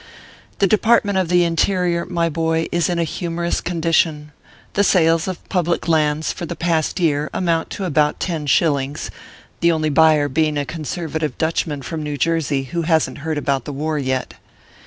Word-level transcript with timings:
The 0.57 0.65
Department 0.65 1.19
of 1.19 1.29
the 1.29 1.43
Inte 1.43 1.67
rior, 1.69 2.09
my 2.09 2.27
boy, 2.27 2.67
is 2.71 2.89
in 2.89 2.97
a 2.97 3.03
humorous 3.03 3.61
condition; 3.61 4.31
the 4.73 4.83
sales 4.83 5.27
of 5.27 5.47
public 5.47 5.87
lands 5.87 6.33
for 6.33 6.47
the 6.47 6.55
past 6.55 6.99
year 6.99 7.29
amount 7.35 7.69
to 7.77 7.85
about 7.85 8.19
ten 8.19 8.47
shillings, 8.47 9.11
the 9.59 9.71
only 9.71 9.89
buyer 9.91 10.27
being 10.27 10.57
a 10.57 10.65
conservative 10.65 11.37
Dutch 11.37 11.67
man 11.67 11.83
from 11.83 12.01
New 12.01 12.17
Jersey, 12.17 12.63
who 12.63 12.81
hasn 12.81 13.13
t 13.13 13.19
heard 13.21 13.37
about 13.37 13.65
the 13.65 13.73
war 13.73 13.99
yet. 13.99 14.33